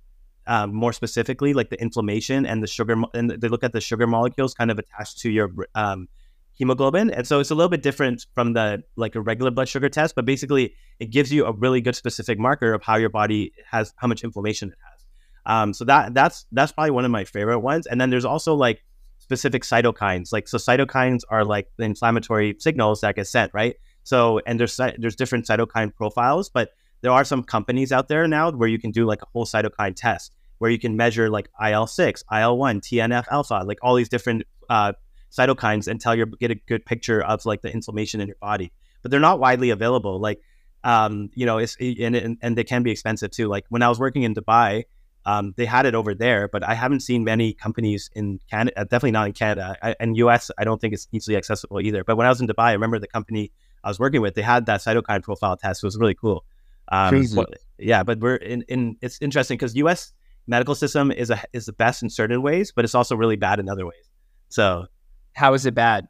[0.48, 4.08] um, more specifically like the inflammation and the sugar, and they look at the sugar
[4.08, 6.08] molecules kind of attached to your um,
[6.54, 9.90] hemoglobin, and so it's a little bit different from the like a regular blood sugar
[9.90, 10.16] test.
[10.16, 13.94] But basically, it gives you a really good specific marker of how your body has
[13.98, 15.00] how much inflammation it has.
[15.46, 17.88] Um, so that that's that's probably one of my favorite ones.
[17.88, 18.84] And then there's also like
[19.20, 20.32] specific cytokines.
[20.32, 23.76] Like so, cytokines are like the inflammatory signals that get sent, right?
[24.10, 28.50] So, and there's there's different cytokine profiles, but there are some companies out there now
[28.50, 31.86] where you can do like a whole cytokine test where you can measure like IL
[31.86, 34.94] six, IL one, TNF alpha, like all these different uh,
[35.32, 38.74] cytokines, and tell you get a good picture of like the inflammation in your body.
[39.04, 40.20] But they're not widely available.
[40.20, 40.42] Like,
[40.84, 43.48] um, you know, it's and, and and they can be expensive too.
[43.48, 44.86] Like when I was working in Dubai,
[45.24, 49.12] um, they had it over there, but I haven't seen many companies in Canada, definitely
[49.12, 49.96] not in Canada.
[50.00, 52.04] And US, I don't think it's easily accessible either.
[52.04, 53.52] But when I was in Dubai, I remember the company
[53.84, 55.84] I was working with, they had that cytokine profile test.
[55.84, 56.46] It was really cool.
[56.92, 57.26] Um.
[57.36, 60.12] But, yeah, but we're in, in it's interesting because U.S.
[60.48, 63.60] medical system is a is the best in certain ways, but it's also really bad
[63.60, 64.10] in other ways.
[64.50, 64.88] So,
[65.34, 66.08] how is it bad?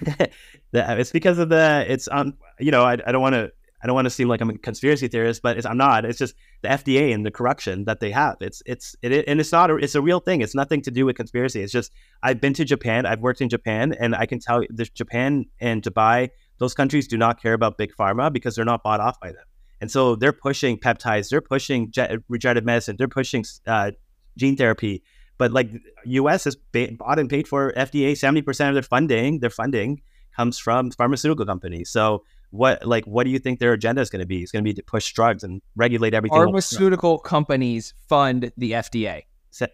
[0.72, 3.50] it's because of the it's um you know I, I don't want to
[3.82, 6.04] I don't want to seem like I'm a conspiracy theorist, but I'm not.
[6.04, 8.36] It's just the FDA and the corruption that they have.
[8.40, 10.40] It's it's it, and it's not a, it's a real thing.
[10.40, 11.62] It's nothing to do with conspiracy.
[11.62, 11.90] It's just
[12.22, 13.06] I've been to Japan.
[13.06, 16.28] I've worked in Japan, and I can tell the Japan and Dubai
[16.62, 19.44] those countries do not care about big pharma because they're not bought off by them.
[19.80, 21.92] And so they're pushing peptides, they're pushing
[22.28, 23.90] regenerative medicine, they're pushing uh,
[24.38, 25.02] gene therapy.
[25.38, 25.72] But like
[26.04, 26.44] U.S.
[26.44, 28.16] has bought and paid for FDA.
[28.16, 30.02] Seventy percent of their funding, their funding
[30.36, 31.90] comes from pharmaceutical companies.
[31.90, 34.40] So what like what do you think their agenda is going to be?
[34.40, 36.38] It's going to be to push drugs and regulate everything.
[36.38, 39.22] Pharmaceutical companies fund the FDA.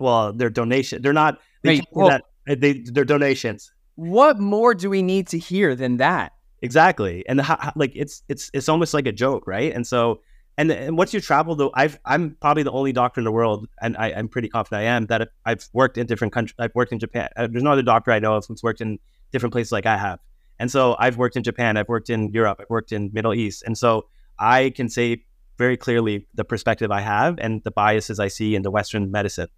[0.01, 1.03] Well, their donation.
[1.03, 1.39] They're not.
[1.63, 3.71] They Wait, well, that, they, they're donations.
[3.97, 6.33] What more do we need to hear than that?
[6.63, 9.73] Exactly, and the, like it's it's it's almost like a joke, right?
[9.73, 10.21] And so,
[10.57, 13.69] and, and once you travel, though, I've I'm probably the only doctor in the world,
[13.81, 16.57] and I, am pretty confident I am that I've worked in different countries.
[16.59, 17.29] I've worked in Japan.
[17.37, 18.99] Uh, there's no other doctor I know of who's worked in
[19.31, 20.19] different places like I have.
[20.59, 23.63] And so I've worked in Japan, I've worked in Europe, I've worked in Middle East,
[23.65, 25.25] and so I can say
[25.59, 29.49] very clearly the perspective I have and the biases I see in the Western medicine.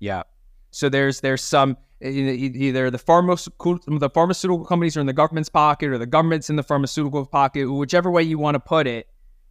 [0.00, 0.24] Yeah.
[0.70, 5.88] So there's there's some either the pharmaceutical the pharmaceutical companies are in the government's pocket
[5.88, 9.06] or the government's in the pharmaceutical pocket, whichever way you want to put it.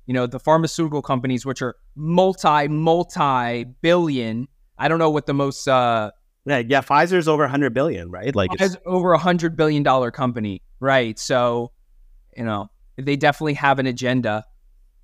[0.06, 4.48] You know, the pharmaceutical companies, which are multi multi billion.
[4.78, 5.68] I don't know what the most.
[5.68, 6.12] uh
[6.46, 6.82] Yeah, yeah.
[6.82, 8.36] Pfizer's over hundred billion, right?
[8.36, 11.18] Like it's over a hundred billion dollar company, right?
[11.18, 11.72] So,
[12.38, 14.46] you know, they definitely have an agenda,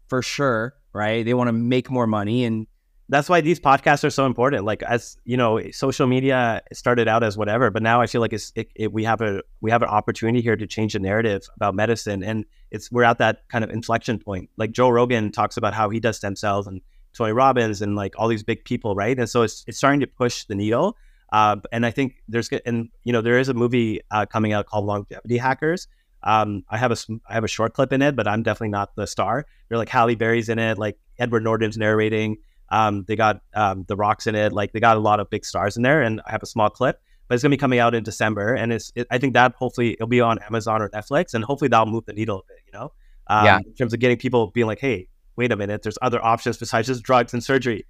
[0.07, 1.25] for sure, right?
[1.25, 2.67] They want to make more money and
[3.11, 4.63] that's why these podcasts are so important.
[4.63, 8.31] Like as you know, social media started out as whatever, but now I feel like
[8.31, 11.43] it's it, it, we have a we have an opportunity here to change the narrative
[11.57, 14.49] about medicine, and it's we're at that kind of inflection point.
[14.55, 16.79] Like Joe Rogan talks about how he does stem cells, and
[17.13, 19.19] Tony Robbins, and like all these big people, right?
[19.19, 20.95] And so it's it's starting to push the needle.
[21.33, 24.67] Uh, and I think there's and you know there is a movie uh, coming out
[24.67, 25.89] called Longevity Hackers.
[26.23, 26.97] Um, I have a
[27.27, 29.45] I have a short clip in it, but I'm definitely not the star.
[29.67, 32.37] They're like Halle Berry's in it, like Edward Norton's narrating.
[32.71, 34.53] Um, they got um, the Rocks in it.
[34.53, 36.69] Like they got a lot of big stars in there, and I have a small
[36.69, 36.99] clip.
[37.27, 39.93] But it's gonna be coming out in December, and it's it, I think that hopefully
[39.93, 42.57] it'll be on Amazon or Netflix, and hopefully that'll move the needle a bit.
[42.65, 42.93] You know,
[43.27, 43.57] um, yeah.
[43.59, 46.87] In terms of getting people being like, hey, wait a minute, there's other options besides
[46.87, 47.85] just drugs and surgery.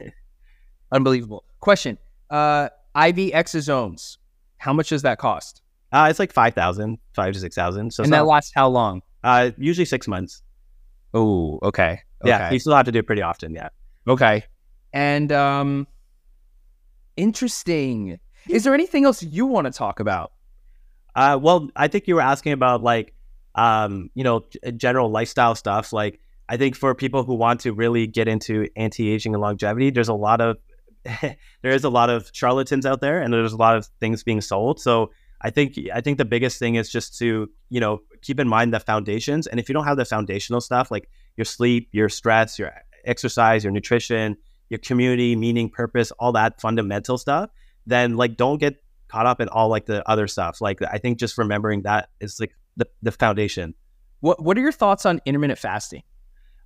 [0.92, 1.44] Unbelievable.
[1.60, 1.98] Question:
[2.30, 4.18] uh, IV exosomes.
[4.58, 5.62] How much does that cost?
[5.92, 7.92] Uh, it's like five thousand, five to six thousand.
[7.92, 9.02] So and that lasts how long?
[9.22, 10.42] Uh, usually six months.
[11.12, 12.00] Oh, okay.
[12.22, 12.28] okay.
[12.30, 13.54] Yeah, you still have to do it pretty often.
[13.54, 13.68] Yeah.
[14.06, 14.44] Okay.
[14.92, 15.86] And um
[17.16, 18.18] interesting.
[18.48, 20.32] Is there anything else you want to talk about?
[21.14, 23.14] Uh well, I think you were asking about like
[23.54, 24.44] um, you know,
[24.76, 29.32] general lifestyle stuff like I think for people who want to really get into anti-aging
[29.32, 30.58] and longevity, there's a lot of
[31.22, 31.36] there
[31.72, 34.80] is a lot of charlatans out there and there's a lot of things being sold.
[34.80, 38.48] So I think I think the biggest thing is just to, you know, keep in
[38.48, 39.46] mind the foundations.
[39.46, 42.72] And if you don't have the foundational stuff like your sleep, your stress, your
[43.06, 44.36] exercise, your nutrition,
[44.68, 47.50] your community, meaning, purpose, all that fundamental stuff,
[47.86, 48.76] then like don't get
[49.08, 50.60] caught up in all like the other stuff.
[50.60, 53.74] Like I think just remembering that is like the, the foundation.
[54.20, 56.02] What what are your thoughts on intermittent fasting?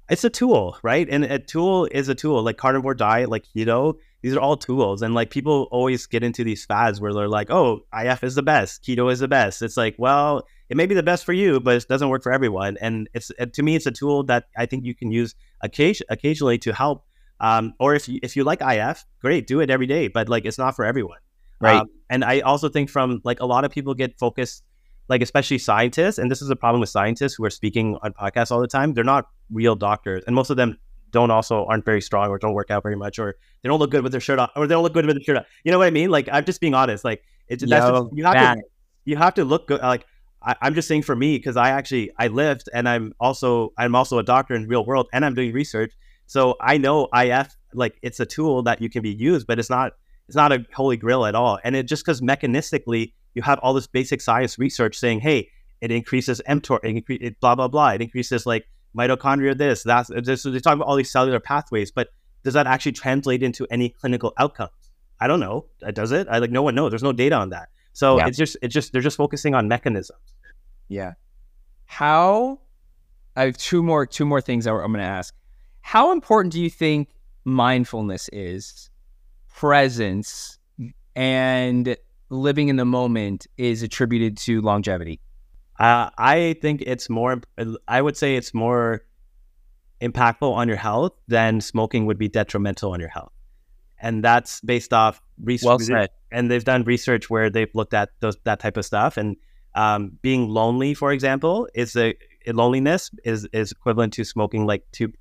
[0.08, 1.06] It's a tool, right?
[1.10, 2.42] And a tool is a tool.
[2.42, 5.02] Like carnivore diet, like keto, these are all tools.
[5.02, 8.42] And like people always get into these fads where they're like, oh, IF is the
[8.42, 9.62] best, keto is the best.
[9.62, 12.32] It's like, well, it may be the best for you, but it doesn't work for
[12.32, 12.76] everyone.
[12.80, 16.58] And it's to me, it's a tool that I think you can use occasion, occasionally
[16.58, 17.04] to help.
[17.40, 20.08] Um, or if you if you like IF, great, do it every day.
[20.08, 21.18] But like, it's not for everyone,
[21.60, 21.80] right?
[21.80, 24.64] Um, and I also think from like a lot of people get focused,
[25.08, 28.50] like especially scientists, and this is a problem with scientists who are speaking on podcasts
[28.50, 28.92] all the time.
[28.92, 30.78] They're not real doctors, and most of them
[31.10, 33.90] don't also aren't very strong or don't work out very much or they don't look
[33.90, 35.44] good with their shirt on or they don't look good with their shirt on.
[35.64, 36.10] You know what I mean?
[36.10, 37.04] Like I'm just being honest.
[37.04, 38.62] Like it's Yo, that's just, you have to
[39.04, 39.80] you have to look good.
[39.80, 40.04] Like
[40.42, 43.94] I, am just saying for me because I actually I lived and I'm also I'm
[43.94, 45.92] also a doctor in real world and I'm doing research.
[46.26, 49.70] So I know IF like it's a tool that you can be used, but it's
[49.70, 49.92] not
[50.26, 51.58] it's not a holy grail at all.
[51.64, 55.48] And it just because mechanistically you have all this basic science research saying, hey,
[55.80, 60.10] it increases mTOR, it, incre- it blah blah blah, it increases like mitochondria, this that's
[60.24, 60.42] this.
[60.42, 62.08] So they talk about all these cellular pathways, but
[62.44, 64.72] does that actually translate into any clinical outcomes?
[65.20, 65.66] I don't know.
[65.82, 66.28] Uh, does it?
[66.30, 66.90] I like no one knows.
[66.90, 67.68] There's no data on that.
[67.92, 68.28] So yeah.
[68.28, 70.34] it's just it's just they're just focusing on mechanisms.
[70.88, 71.14] Yeah.
[71.86, 72.60] How?
[73.36, 75.34] I have two more two more things I'm going to ask.
[75.80, 77.08] How important do you think
[77.44, 78.90] mindfulness is,
[79.54, 80.58] presence,
[81.16, 81.96] and
[82.30, 85.20] living in the moment is attributed to longevity?
[85.78, 87.40] Uh, I think it's more.
[87.86, 89.04] I would say it's more
[90.00, 93.32] impactful on your health than smoking would be detrimental on your health
[94.00, 95.88] and that's based off research.
[95.88, 96.06] Well.
[96.30, 99.16] And they've done research where they've looked at those that type of stuff.
[99.16, 99.36] And
[99.74, 102.14] um, being lonely, for example, is a
[102.46, 105.12] loneliness is is equivalent to smoking like two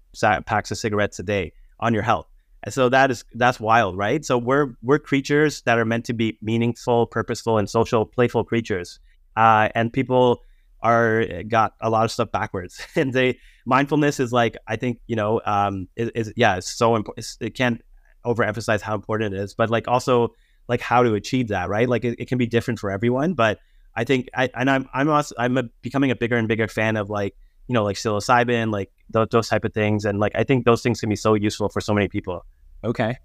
[0.46, 2.28] packs of cigarettes a day on your health.
[2.64, 4.26] And so that is that's wild, right?
[4.26, 9.00] So we're we're creatures that are meant to be meaningful, purposeful, and social, playful creatures.
[9.36, 10.42] Uh, and people
[10.82, 12.86] are got a lot of stuff backwards.
[12.96, 16.96] and they mindfulness is like I think you know um, is, is yeah, it's so
[16.96, 17.28] important.
[17.40, 17.82] It can't
[18.26, 20.34] overemphasize how important it is, but like also
[20.68, 21.88] like how to achieve that, right?
[21.88, 23.60] Like it, it can be different for everyone, but
[23.96, 26.98] I think I and I'm I'm also I'm a, becoming a bigger and bigger fan
[26.98, 27.36] of like
[27.68, 30.82] you know like psilocybin, like those, those type of things, and like I think those
[30.84, 32.46] things can be so useful for so many people.
[32.84, 33.18] Okay,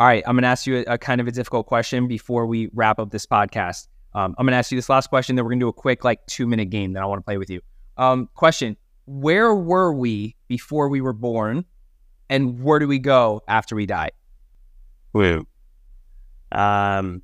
[0.00, 0.24] all right.
[0.26, 3.10] I'm gonna ask you a, a kind of a difficult question before we wrap up
[3.10, 3.86] this podcast.
[4.14, 6.24] Um, I'm gonna ask you this last question, then we're gonna do a quick like
[6.26, 7.60] two minute game that I want to play with you.
[7.96, 11.64] Um, question: Where were we before we were born,
[12.28, 14.10] and where do we go after we die?
[15.12, 15.46] Woo.
[16.52, 17.22] Um,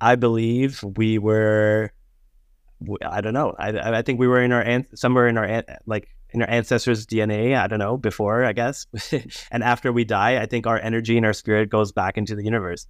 [0.00, 1.92] I believe we were.
[3.04, 3.56] I don't know.
[3.58, 7.56] I, I think we were in our somewhere in our like in our ancestors' DNA.
[7.56, 8.86] I don't know before, I guess,
[9.50, 12.44] and after we die, I think our energy and our spirit goes back into the
[12.44, 12.86] universe.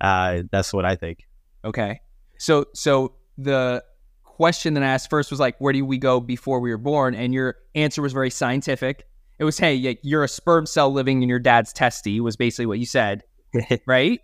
[0.00, 1.26] Uh, that's what I think.
[1.64, 2.00] Okay.
[2.40, 3.84] So so the
[4.24, 7.14] question that I asked first was like, where do we go before we were born?
[7.14, 9.06] And your answer was very scientific.
[9.38, 12.78] It was, hey, you're a sperm cell living in your dad's testy, was basically what
[12.78, 13.22] you said,
[13.86, 14.20] right?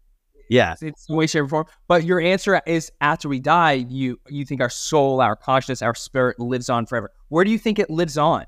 [0.48, 0.74] Yeah.
[0.80, 1.66] It's some way, shape, or form.
[1.88, 5.94] But your answer is after we die, you you think our soul, our consciousness, our
[5.94, 7.12] spirit lives on forever.
[7.28, 8.46] Where do you think it lives on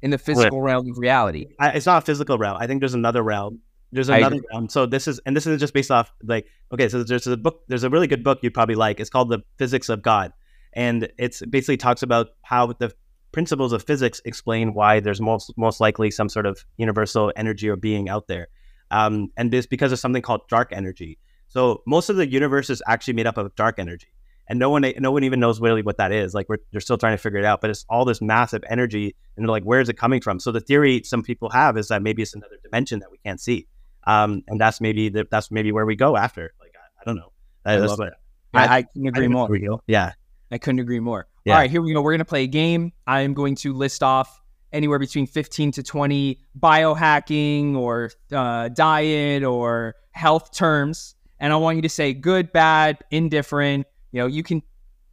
[0.00, 1.46] in the physical realm of reality?
[1.58, 2.56] I, it's not a physical realm.
[2.60, 3.60] I think there's another realm.
[3.92, 4.68] There's another realm.
[4.68, 6.88] So this is and this is just based off like okay.
[6.88, 7.62] So there's a book.
[7.68, 9.00] There's a really good book you'd probably like.
[9.00, 10.32] It's called The Physics of God,
[10.74, 12.92] and it's basically talks about how the
[13.32, 17.76] principles of physics explain why there's most most likely some sort of universal energy or
[17.76, 18.48] being out there.
[18.90, 21.18] Um, and this because of something called dark energy.
[21.48, 24.08] So most of the universe is actually made up of dark energy,
[24.48, 26.34] and no one no one even knows really what that is.
[26.34, 29.14] Like we're they're still trying to figure it out, but it's all this massive energy,
[29.36, 30.40] and they're like, where is it coming from?
[30.40, 33.40] So the theory some people have is that maybe it's another dimension that we can't
[33.40, 33.66] see,
[34.04, 36.52] um, and that's maybe the, that's maybe where we go after.
[36.60, 37.32] Like I, I don't know.
[37.64, 38.14] I, love it.
[38.54, 39.48] I, I, couldn't agree more.
[39.86, 40.12] Yeah,
[40.50, 41.26] I couldn't agree more.
[41.44, 41.54] Yeah.
[41.54, 42.00] All right, here we go.
[42.00, 42.92] We're gonna play a game.
[43.06, 44.40] I am going to list off
[44.72, 51.76] anywhere between 15 to 20 biohacking or uh, diet or health terms and I want
[51.76, 53.86] you to say good, bad, indifferent.
[54.12, 54.62] You know, you can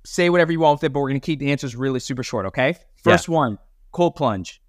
[0.05, 2.23] say whatever you want with it, but we're going to keep the answers really super
[2.23, 2.45] short.
[2.47, 2.75] Okay.
[3.03, 3.33] First yeah.
[3.33, 3.57] one,
[3.91, 4.61] cold plunge.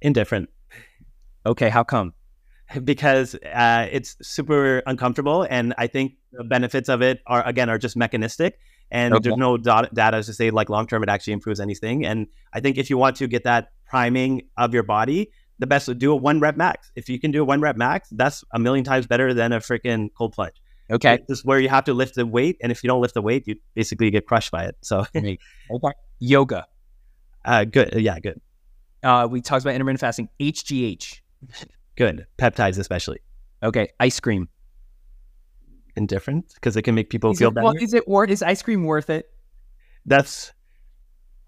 [0.00, 0.50] Indifferent.
[1.44, 1.68] Okay.
[1.68, 2.14] How come?
[2.82, 7.78] Because uh, it's super uncomfortable, and I think the benefits of it are again are
[7.78, 8.58] just mechanistic,
[8.90, 9.22] and okay.
[9.22, 12.04] there's no data to say like long term it actually improves anything.
[12.04, 15.96] And I think if you want to get that priming of your body, the best
[15.98, 16.90] do a one rep max.
[16.96, 19.60] If you can do a one rep max, that's a million times better than a
[19.60, 20.56] freaking cold plunge.
[20.90, 21.18] Okay.
[21.28, 22.58] This is where you have to lift the weight.
[22.62, 24.76] And if you don't lift the weight, you basically get crushed by it.
[24.82, 25.38] So okay.
[26.18, 26.66] yoga.
[27.44, 27.94] Uh, good.
[27.94, 28.40] Yeah, good.
[29.02, 30.28] Uh, we talked about intermittent fasting.
[30.40, 31.20] HGH.
[31.96, 32.26] Good.
[32.38, 33.20] Peptides, especially.
[33.62, 33.88] Okay.
[34.00, 34.48] Ice cream.
[35.96, 37.64] Indifferent because it can make people is feel it, better.
[37.64, 38.30] Well, is it worth?
[38.30, 39.30] Is ice cream worth it?
[40.04, 40.52] That's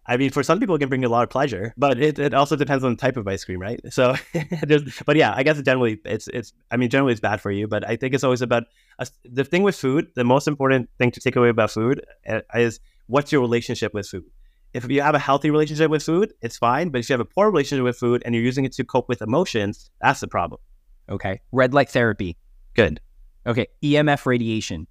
[0.09, 2.33] I mean, for some people, it can bring a lot of pleasure, but it, it
[2.33, 3.79] also depends on the type of ice cream, right?
[3.91, 4.15] So,
[5.07, 6.53] but yeah, I guess generally it's it's.
[6.71, 8.65] I mean, generally it's bad for you, but I think it's always about
[8.99, 10.09] uh, the thing with food.
[10.15, 14.07] The most important thing to take away about food uh, is what's your relationship with
[14.09, 14.25] food.
[14.75, 16.91] If you have a healthy relationship with food, it's fine.
[16.91, 19.09] But if you have a poor relationship with food and you're using it to cope
[19.09, 20.61] with emotions, that's the problem.
[21.09, 21.41] Okay.
[21.53, 22.37] Red light therapy.
[22.75, 23.01] Good.
[23.47, 23.67] Okay.
[23.83, 24.87] EMF radiation.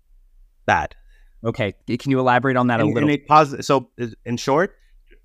[0.65, 0.95] Bad.
[1.45, 1.73] Okay.
[1.87, 3.09] Can you elaborate on that in, a little?
[3.09, 3.91] In a posi- so,
[4.25, 4.75] in short,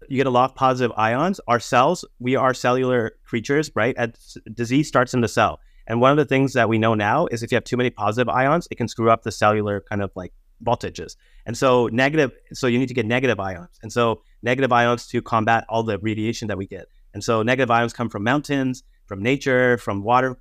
[0.08, 1.40] you get a lot of positive ions.
[1.48, 3.94] Our cells, we are cellular creatures, right?
[3.96, 4.16] And
[4.52, 5.60] disease starts in the cell.
[5.86, 7.90] And one of the things that we know now is if you have too many
[7.90, 10.32] positive ions, it can screw up the cellular kind of like
[10.62, 11.16] voltages.
[11.46, 13.79] And so negative, so you need to get negative ions.
[13.83, 16.87] And so negative ions to combat all the radiation that we get.
[17.14, 20.38] And so negative ions come from mountains, from nature, from water,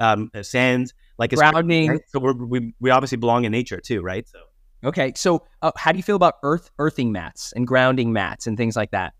[0.00, 1.90] um, sands, like it's grounding.
[1.90, 2.00] Right?
[2.08, 4.26] So we we obviously belong in nature too, right?
[4.28, 4.38] So
[4.84, 8.56] Okay, so uh, how do you feel about earth earthing mats and grounding mats and
[8.56, 9.14] things like that?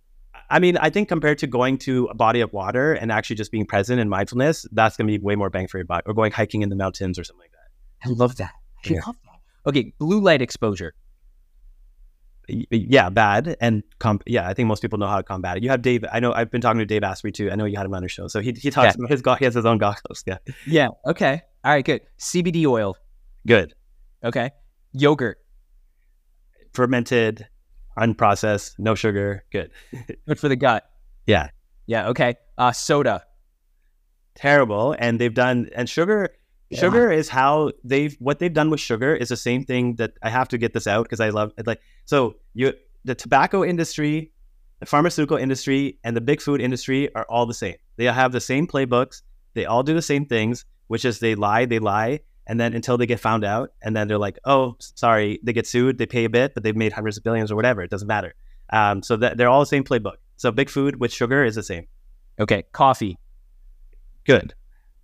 [0.50, 3.50] I mean, I think compared to going to a body of water and actually just
[3.50, 6.04] being present in mindfulness, that's going to be way more bang for your buck.
[6.06, 8.08] Or going hiking in the mountains or something like that.
[8.08, 8.52] I love that.
[8.86, 9.00] I yeah.
[9.06, 9.27] love that.
[9.68, 10.94] Okay, blue light exposure.
[12.48, 15.62] Yeah, bad and comp- yeah, I think most people know how to combat it.
[15.62, 16.02] You have Dave.
[16.10, 17.50] I know I've been talking to Dave Asprey too.
[17.50, 18.96] I know you had him on your show, so he he talks.
[18.98, 19.06] Yeah.
[19.08, 20.24] His go- he has his own goggles.
[20.26, 20.38] Yeah.
[20.66, 20.88] Yeah.
[21.06, 21.42] Okay.
[21.64, 21.84] All right.
[21.84, 22.00] Good.
[22.18, 22.96] CBD oil.
[23.46, 23.74] Good.
[24.24, 24.50] Okay.
[24.92, 25.36] Yogurt
[26.72, 27.46] fermented,
[27.98, 29.44] unprocessed, no sugar.
[29.52, 29.70] Good.
[30.26, 30.88] Good for the gut.
[31.26, 31.50] Yeah.
[31.86, 32.08] Yeah.
[32.08, 32.36] Okay.
[32.56, 33.24] Uh, soda.
[34.34, 34.94] Terrible.
[34.98, 36.30] And they've done, and sugar,
[36.70, 36.80] yeah.
[36.80, 40.30] sugar is how they've, what they've done with sugar is the same thing that I
[40.30, 41.66] have to get this out because I love it.
[41.66, 42.72] Like, so you,
[43.04, 44.32] the tobacco industry,
[44.80, 47.76] the pharmaceutical industry, and the big food industry are all the same.
[47.96, 49.22] They have the same playbooks.
[49.54, 52.96] They all do the same things, which is they lie, they lie, and then until
[52.96, 56.24] they get found out and then they're like oh sorry they get sued they pay
[56.24, 58.34] a bit but they've made hundreds of billions or whatever it doesn't matter
[58.70, 61.62] um, so that they're all the same playbook so big food with sugar is the
[61.62, 61.86] same
[62.40, 63.18] okay coffee
[64.24, 64.54] good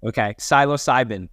[0.02, 1.28] okay psilocybin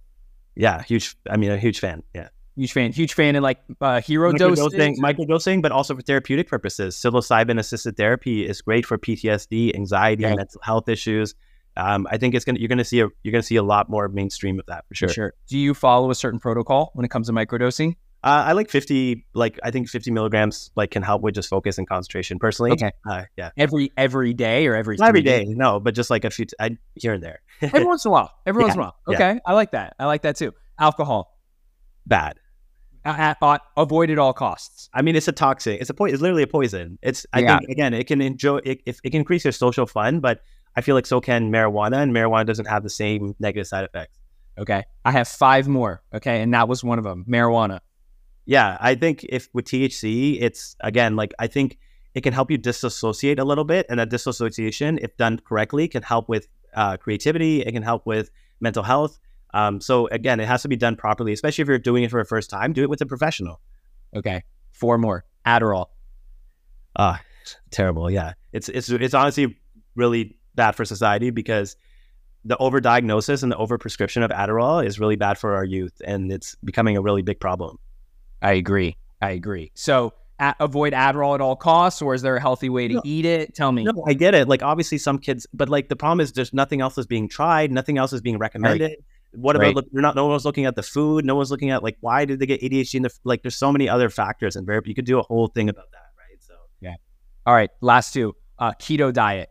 [0.54, 4.00] yeah huge i mean a huge fan yeah huge fan huge fan and like uh,
[4.00, 9.74] hero microdosing, microdosing but also for therapeutic purposes psilocybin assisted therapy is great for ptsd
[9.74, 10.34] anxiety okay.
[10.34, 11.34] mental health issues
[11.76, 14.08] um, I think it's gonna you're gonna see a you're gonna see a lot more
[14.08, 15.08] mainstream of that for sure.
[15.08, 15.34] For sure.
[15.48, 17.96] Do you follow a certain protocol when it comes to microdosing?
[18.24, 21.78] Uh, I like 50, like I think 50 milligrams like can help with just focus
[21.78, 22.70] and concentration personally.
[22.72, 22.92] Okay.
[23.08, 23.50] Uh, yeah.
[23.56, 25.44] Every every day or every, every day.
[25.44, 25.56] days?
[25.56, 27.40] no, but just like a few t- I, here and there.
[27.62, 28.32] every once in a while.
[28.46, 28.66] Every yeah.
[28.66, 28.96] once in a while.
[29.08, 29.38] Okay, yeah.
[29.44, 29.94] I like that.
[29.98, 30.52] I like that too.
[30.78, 31.36] Alcohol.
[32.06, 32.38] Bad.
[33.04, 33.38] At,
[33.76, 34.88] avoid at all costs.
[34.94, 35.80] I mean, it's a toxic.
[35.80, 36.98] It's a po- It's literally a poison.
[37.02, 37.26] It's.
[37.32, 37.58] I yeah.
[37.58, 38.58] think again, it can enjoy.
[38.58, 40.42] It, if it can increase your social fun, but
[40.76, 44.18] I feel like so can marijuana, and marijuana doesn't have the same negative side effects.
[44.58, 44.84] Okay.
[45.04, 46.02] I have five more.
[46.14, 46.42] Okay.
[46.42, 47.80] And that was one of them marijuana.
[48.52, 48.76] Yeah.
[48.80, 51.78] I think if with THC, it's again, like, I think
[52.14, 53.86] it can help you disassociate a little bit.
[53.88, 58.30] And that disassociation, if done correctly, can help with uh, creativity, it can help with
[58.60, 59.18] mental health.
[59.54, 62.20] Um, so again, it has to be done properly, especially if you're doing it for
[62.20, 62.74] the first time.
[62.74, 63.60] Do it with a professional.
[64.14, 65.24] Okay, four more.
[65.46, 65.86] Adderall.
[66.96, 67.20] Ah,
[67.70, 68.10] terrible.
[68.10, 69.56] Yeah, it's it's it's honestly
[69.94, 71.76] really bad for society because
[72.44, 76.54] the overdiagnosis and the overprescription of Adderall is really bad for our youth, and it's
[76.64, 77.78] becoming a really big problem.
[78.42, 78.96] I agree.
[79.20, 79.70] I agree.
[79.74, 83.02] So a- avoid Adderall at all costs, or is there a healthy way to No.
[83.04, 83.54] eat it?
[83.54, 83.84] Tell me.
[83.84, 84.48] No, I get it.
[84.48, 87.70] Like obviously some kids, but like the problem is there's nothing else is being tried,
[87.70, 88.96] nothing else is being recommended.
[89.34, 89.74] What about Right.
[89.76, 89.86] look?
[89.92, 90.14] You're not.
[90.16, 91.24] No one's looking at the food.
[91.24, 92.96] No one's looking at like why did they get ADHD?
[92.96, 94.88] In the, like there's so many other factors and variables.
[94.88, 96.38] You could do a whole thing about that, right?
[96.40, 96.96] So yeah.
[97.46, 98.34] All right, last two.
[98.58, 99.48] Uh, keto diet.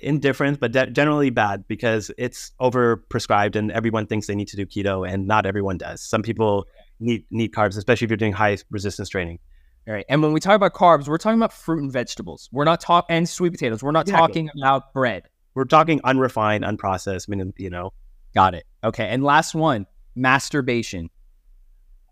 [0.00, 4.66] indifferent, but de- generally bad because it's overprescribed and everyone thinks they need to do
[4.66, 6.02] keto, and not everyone does.
[6.02, 6.66] Some people
[7.00, 9.38] need need carbs, especially if you're doing high resistance training.
[9.86, 10.06] All right.
[10.08, 12.48] And when we talk about carbs, we're talking about fruit and vegetables.
[12.52, 13.82] We're not talking and sweet potatoes.
[13.82, 14.26] We're not Exactly.
[14.28, 15.24] talking about bread.
[15.54, 17.28] We're talking unrefined, unprocessed.
[17.28, 17.92] I mean, you know,
[18.34, 18.64] Got it.
[18.82, 19.06] Okay.
[19.08, 19.86] And last one,
[20.16, 21.10] masturbation.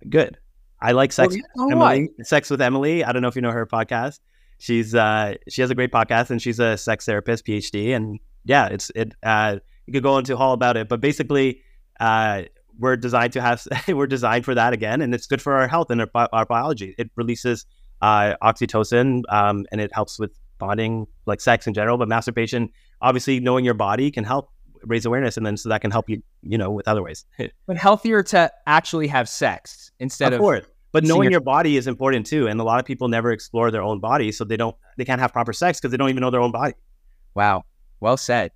[0.08, 0.38] good.
[0.80, 1.36] I like sex.
[1.58, 1.94] Oh, why?
[1.94, 3.04] Emily, Sex with Emily.
[3.04, 4.18] I don't know if you know her podcast.
[4.58, 8.66] She's uh she has a great podcast and she's a sex therapist, PhD, and yeah,
[8.68, 9.12] it's it.
[9.22, 11.62] Uh, you could go into all about it, but basically,
[12.00, 12.42] uh,
[12.78, 15.90] we're designed to have we're designed for that again, and it's good for our health
[15.90, 16.94] and our, bi- our biology.
[16.98, 17.66] It releases
[18.00, 21.98] uh, oxytocin, um, and it helps with bonding, like sex in general.
[21.98, 22.70] But masturbation,
[23.00, 24.50] obviously, knowing your body can help
[24.84, 27.24] raise awareness, and then so that can help you, you know, with other ways.
[27.66, 30.66] But healthier to actually have sex instead of of, course.
[30.92, 33.70] But knowing your- your body is important too, and a lot of people never explore
[33.70, 36.20] their own body, so they don't they can't have proper sex because they don't even
[36.20, 36.74] know their own body.
[37.34, 37.64] Wow.
[38.00, 38.50] Well said.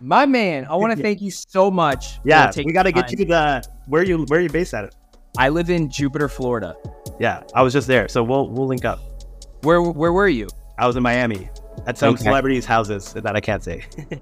[0.00, 2.18] My man, I want to thank you so much.
[2.24, 4.94] Yeah, we got to get you the where you where you based at it.
[5.38, 6.76] I live in Jupiter, Florida.
[7.18, 9.00] Yeah, I was just there, so we'll we'll link up.
[9.62, 10.48] Where where were you?
[10.78, 11.48] I was in Miami
[11.86, 12.24] at some Okay.
[12.24, 13.84] celebrities' houses that I can't say.